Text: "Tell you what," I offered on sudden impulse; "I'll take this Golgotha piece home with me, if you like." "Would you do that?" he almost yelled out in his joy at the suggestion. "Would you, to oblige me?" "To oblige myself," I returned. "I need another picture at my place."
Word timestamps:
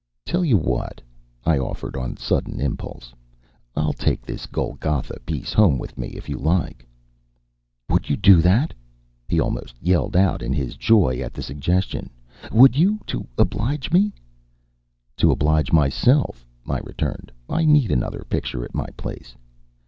"Tell 0.25 0.43
you 0.43 0.57
what," 0.57 0.99
I 1.45 1.59
offered 1.59 1.95
on 1.95 2.17
sudden 2.17 2.59
impulse; 2.59 3.13
"I'll 3.75 3.93
take 3.93 4.25
this 4.25 4.47
Golgotha 4.47 5.19
piece 5.27 5.53
home 5.53 5.77
with 5.77 5.95
me, 5.95 6.07
if 6.15 6.27
you 6.27 6.39
like." 6.39 6.87
"Would 7.87 8.09
you 8.09 8.17
do 8.17 8.41
that?" 8.41 8.73
he 9.29 9.39
almost 9.39 9.75
yelled 9.79 10.17
out 10.17 10.41
in 10.41 10.53
his 10.53 10.75
joy 10.75 11.19
at 11.19 11.33
the 11.33 11.43
suggestion. 11.43 12.09
"Would 12.51 12.75
you, 12.75 12.99
to 13.05 13.27
oblige 13.37 13.91
me?" 13.91 14.11
"To 15.17 15.29
oblige 15.29 15.71
myself," 15.71 16.47
I 16.67 16.79
returned. 16.79 17.31
"I 17.47 17.63
need 17.63 17.91
another 17.91 18.25
picture 18.27 18.65
at 18.65 18.73
my 18.73 18.87
place." 18.97 19.35